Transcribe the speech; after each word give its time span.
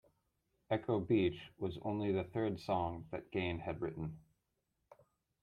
"Echo 0.71 0.99
Beach" 0.99 1.39
was 1.59 1.77
only 1.83 2.11
the 2.11 2.23
third 2.23 2.59
song 2.59 3.05
that 3.11 3.29
Gane 3.29 3.59
had 3.59 3.81
written. 3.81 4.17